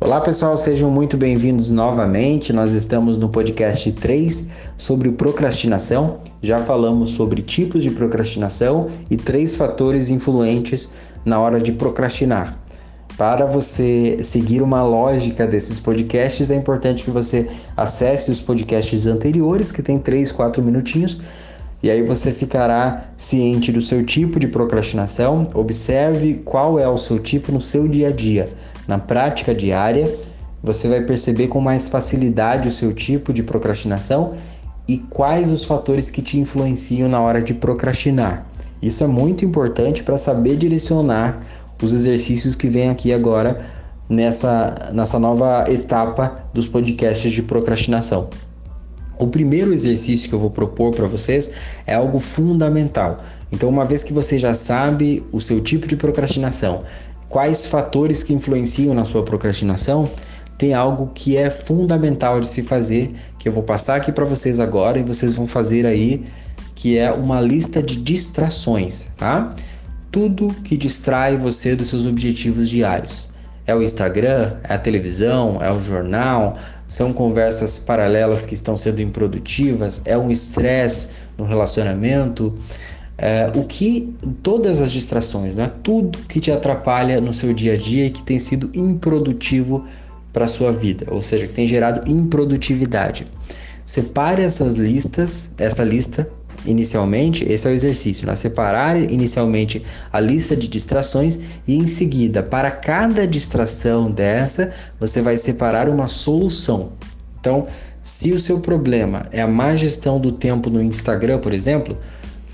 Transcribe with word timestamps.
Olá 0.00 0.20
pessoal, 0.20 0.56
sejam 0.56 0.88
muito 0.92 1.16
bem-vindos 1.16 1.72
novamente. 1.72 2.52
Nós 2.52 2.70
estamos 2.70 3.18
no 3.18 3.28
podcast 3.28 3.90
3 3.90 4.48
sobre 4.76 5.10
procrastinação. 5.10 6.18
Já 6.40 6.60
falamos 6.60 7.10
sobre 7.10 7.42
tipos 7.42 7.82
de 7.82 7.90
procrastinação 7.90 8.86
e 9.10 9.16
três 9.16 9.56
fatores 9.56 10.08
influentes 10.08 10.88
na 11.24 11.40
hora 11.40 11.60
de 11.60 11.72
procrastinar. 11.72 12.60
Para 13.16 13.44
você 13.44 14.18
seguir 14.22 14.62
uma 14.62 14.84
lógica 14.84 15.48
desses 15.48 15.80
podcasts, 15.80 16.52
é 16.52 16.54
importante 16.54 17.02
que 17.02 17.10
você 17.10 17.48
acesse 17.76 18.30
os 18.30 18.40
podcasts 18.40 19.04
anteriores, 19.04 19.72
que 19.72 19.82
tem 19.82 19.98
3, 19.98 20.30
4 20.30 20.62
minutinhos, 20.62 21.20
e 21.82 21.90
aí 21.90 22.04
você 22.04 22.30
ficará 22.30 23.10
ciente 23.16 23.72
do 23.72 23.80
seu 23.80 24.06
tipo 24.06 24.38
de 24.38 24.46
procrastinação. 24.46 25.42
Observe 25.54 26.34
qual 26.44 26.78
é 26.78 26.88
o 26.88 26.96
seu 26.96 27.18
tipo 27.18 27.50
no 27.50 27.60
seu 27.60 27.88
dia 27.88 28.08
a 28.08 28.12
dia 28.12 28.48
na 28.88 28.98
prática 28.98 29.54
diária, 29.54 30.12
você 30.62 30.88
vai 30.88 31.02
perceber 31.02 31.48
com 31.48 31.60
mais 31.60 31.88
facilidade 31.88 32.66
o 32.66 32.72
seu 32.72 32.92
tipo 32.92 33.32
de 33.32 33.42
procrastinação 33.42 34.34
e 34.88 34.96
quais 34.96 35.50
os 35.50 35.62
fatores 35.62 36.08
que 36.10 36.22
te 36.22 36.38
influenciam 36.38 37.08
na 37.08 37.20
hora 37.20 37.42
de 37.42 37.52
procrastinar. 37.52 38.46
Isso 38.80 39.04
é 39.04 39.06
muito 39.06 39.44
importante 39.44 40.02
para 40.02 40.16
saber 40.16 40.56
direcionar 40.56 41.40
os 41.82 41.92
exercícios 41.92 42.56
que 42.56 42.68
vem 42.68 42.88
aqui 42.88 43.12
agora 43.12 43.60
nessa, 44.08 44.90
nessa 44.92 45.18
nova 45.18 45.66
etapa 45.68 46.46
dos 46.54 46.66
podcasts 46.66 47.30
de 47.30 47.42
procrastinação. 47.42 48.28
O 49.18 49.26
primeiro 49.26 49.74
exercício 49.74 50.28
que 50.28 50.34
eu 50.34 50.38
vou 50.38 50.50
propor 50.50 50.94
para 50.94 51.06
vocês 51.06 51.52
é 51.86 51.94
algo 51.94 52.18
fundamental. 52.20 53.18
Então, 53.50 53.68
uma 53.68 53.84
vez 53.84 54.04
que 54.04 54.12
você 54.12 54.38
já 54.38 54.54
sabe 54.54 55.24
o 55.32 55.40
seu 55.40 55.60
tipo 55.60 55.88
de 55.88 55.96
procrastinação, 55.96 56.82
quais 57.28 57.66
fatores 57.66 58.22
que 58.22 58.32
influenciam 58.32 58.94
na 58.94 59.04
sua 59.04 59.22
procrastinação, 59.22 60.08
tem 60.56 60.74
algo 60.74 61.10
que 61.14 61.36
é 61.36 61.50
fundamental 61.50 62.40
de 62.40 62.48
se 62.48 62.62
fazer, 62.62 63.14
que 63.38 63.48
eu 63.48 63.52
vou 63.52 63.62
passar 63.62 63.96
aqui 63.96 64.10
para 64.10 64.24
vocês 64.24 64.58
agora 64.58 64.98
e 64.98 65.04
vocês 65.04 65.34
vão 65.34 65.46
fazer 65.46 65.86
aí, 65.86 66.24
que 66.74 66.98
é 66.98 67.12
uma 67.12 67.40
lista 67.40 67.82
de 67.82 67.96
distrações, 67.96 69.06
tá? 69.16 69.54
Tudo 70.10 70.54
que 70.64 70.76
distrai 70.76 71.36
você 71.36 71.76
dos 71.76 71.88
seus 71.88 72.06
objetivos 72.06 72.68
diários. 72.68 73.28
É 73.66 73.74
o 73.74 73.82
Instagram, 73.82 74.56
é 74.64 74.74
a 74.74 74.78
televisão, 74.78 75.62
é 75.62 75.70
o 75.70 75.80
jornal, 75.80 76.56
são 76.88 77.12
conversas 77.12 77.76
paralelas 77.76 78.46
que 78.46 78.54
estão 78.54 78.76
sendo 78.76 79.02
improdutivas, 79.02 80.02
é 80.06 80.16
um 80.16 80.30
estresse 80.30 81.10
no 81.36 81.44
relacionamento, 81.44 82.56
é, 83.18 83.50
o 83.54 83.64
que 83.64 84.14
todas 84.44 84.80
as 84.80 84.92
distrações, 84.92 85.54
né? 85.54 85.70
tudo 85.82 86.20
que 86.20 86.38
te 86.38 86.52
atrapalha 86.52 87.20
no 87.20 87.34
seu 87.34 87.52
dia 87.52 87.74
a 87.74 87.76
dia 87.76 88.06
e 88.06 88.10
que 88.10 88.22
tem 88.22 88.38
sido 88.38 88.70
improdutivo 88.72 89.84
para 90.32 90.44
a 90.44 90.48
sua 90.48 90.70
vida, 90.70 91.04
ou 91.10 91.20
seja, 91.20 91.48
que 91.48 91.52
tem 91.52 91.66
gerado 91.66 92.08
improdutividade. 92.08 93.24
Separe 93.84 94.42
essas 94.42 94.74
listas, 94.74 95.50
essa 95.58 95.82
lista 95.82 96.28
inicialmente, 96.64 97.44
esse 97.50 97.66
é 97.66 97.70
o 97.70 97.74
exercício, 97.74 98.26
né? 98.26 98.36
separar 98.36 98.96
inicialmente 98.96 99.82
a 100.12 100.20
lista 100.20 100.54
de 100.56 100.68
distrações 100.68 101.40
e 101.66 101.76
em 101.76 101.86
seguida, 101.86 102.42
para 102.42 102.70
cada 102.70 103.26
distração 103.26 104.10
dessa, 104.10 104.72
você 105.00 105.20
vai 105.20 105.36
separar 105.36 105.88
uma 105.88 106.06
solução. 106.06 106.92
Então, 107.40 107.66
se 108.02 108.32
o 108.32 108.38
seu 108.38 108.60
problema 108.60 109.26
é 109.32 109.40
a 109.40 109.46
má 109.46 109.74
gestão 109.74 110.20
do 110.20 110.32
tempo 110.32 110.70
no 110.70 110.82
Instagram, 110.82 111.38
por 111.38 111.52
exemplo, 111.52 111.96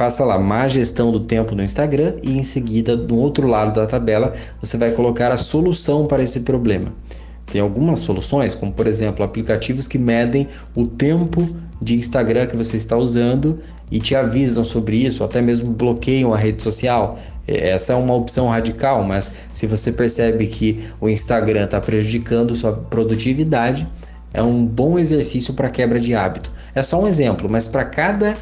Faça 0.00 0.24
lá 0.24 0.38
má 0.38 0.66
gestão 0.66 1.12
do 1.12 1.20
tempo 1.20 1.54
no 1.54 1.62
Instagram 1.62 2.14
e 2.22 2.38
em 2.38 2.42
seguida, 2.42 2.96
no 2.96 3.18
outro 3.18 3.46
lado 3.46 3.78
da 3.78 3.86
tabela, 3.86 4.32
você 4.58 4.78
vai 4.78 4.92
colocar 4.92 5.30
a 5.30 5.36
solução 5.36 6.06
para 6.06 6.22
esse 6.22 6.40
problema. 6.40 6.90
Tem 7.44 7.60
algumas 7.60 8.00
soluções, 8.00 8.56
como 8.56 8.72
por 8.72 8.86
exemplo, 8.86 9.22
aplicativos 9.22 9.86
que 9.86 9.98
medem 9.98 10.48
o 10.74 10.86
tempo 10.86 11.46
de 11.82 11.96
Instagram 11.96 12.46
que 12.46 12.56
você 12.56 12.78
está 12.78 12.96
usando 12.96 13.58
e 13.90 13.98
te 13.98 14.14
avisam 14.14 14.64
sobre 14.64 14.96
isso, 14.96 15.22
até 15.22 15.42
mesmo 15.42 15.70
bloqueiam 15.70 16.32
a 16.32 16.36
rede 16.38 16.62
social. 16.62 17.18
É, 17.46 17.68
essa 17.68 17.92
é 17.92 17.96
uma 17.96 18.14
opção 18.14 18.48
radical, 18.48 19.04
mas 19.04 19.30
se 19.52 19.66
você 19.66 19.92
percebe 19.92 20.46
que 20.46 20.82
o 20.98 21.10
Instagram 21.10 21.66
está 21.66 21.78
prejudicando 21.78 22.56
sua 22.56 22.72
produtividade, 22.72 23.86
é 24.32 24.42
um 24.42 24.64
bom 24.64 24.98
exercício 24.98 25.52
para 25.52 25.68
quebra 25.68 26.00
de 26.00 26.14
hábito. 26.14 26.50
É 26.74 26.82
só 26.82 26.98
um 26.98 27.06
exemplo, 27.06 27.50
mas 27.50 27.66
para 27.66 27.84
cada 27.84 28.34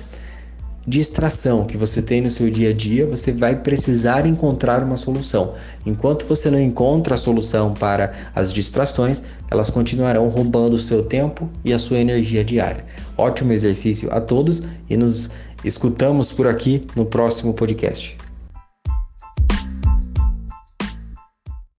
distração 0.88 1.66
que 1.66 1.76
você 1.76 2.00
tem 2.00 2.22
no 2.22 2.30
seu 2.30 2.50
dia 2.50 2.70
a 2.70 2.72
dia, 2.72 3.06
você 3.06 3.30
vai 3.30 3.54
precisar 3.54 4.24
encontrar 4.24 4.82
uma 4.82 4.96
solução. 4.96 5.52
Enquanto 5.84 6.24
você 6.24 6.50
não 6.50 6.58
encontra 6.58 7.14
a 7.14 7.18
solução 7.18 7.74
para 7.74 8.12
as 8.34 8.52
distrações, 8.52 9.22
elas 9.50 9.68
continuarão 9.68 10.28
roubando 10.28 10.74
o 10.74 10.78
seu 10.78 11.02
tempo 11.02 11.48
e 11.62 11.74
a 11.74 11.78
sua 11.78 11.98
energia 11.98 12.42
diária. 12.42 12.84
Ótimo 13.18 13.52
exercício 13.52 14.10
a 14.10 14.20
todos 14.20 14.62
e 14.88 14.96
nos 14.96 15.28
escutamos 15.62 16.32
por 16.32 16.46
aqui 16.46 16.86
no 16.96 17.04
próximo 17.04 17.52
podcast. 17.52 18.16